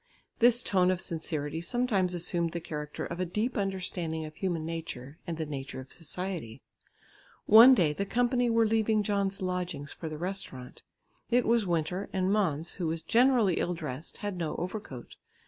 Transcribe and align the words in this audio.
This 0.39 0.63
tone 0.63 0.89
of 0.89 0.99
sincerity 0.99 1.61
sometimes 1.61 2.15
assumed 2.15 2.53
the 2.53 2.59
character 2.59 3.05
of 3.05 3.19
a 3.19 3.23
deep 3.23 3.55
understanding 3.55 4.25
of 4.25 4.33
human 4.33 4.65
nature 4.65 5.19
and 5.27 5.37
the 5.37 5.45
nature 5.45 5.79
of 5.79 5.91
society. 5.91 6.63
One 7.45 7.75
day 7.75 7.93
the 7.93 8.07
company 8.07 8.49
were 8.49 8.65
leaving 8.65 9.03
John's 9.03 9.43
lodgings 9.43 9.91
for 9.91 10.09
the 10.09 10.17
restaurant. 10.17 10.81
It 11.29 11.45
was 11.45 11.67
winter, 11.67 12.09
and 12.13 12.31
Måns, 12.31 12.77
who 12.77 12.87
was 12.87 13.03
generally 13.03 13.59
ill 13.59 13.75
dressed, 13.75 14.17
had 14.25 14.37
no 14.37 14.55
overcoat. 14.55 15.17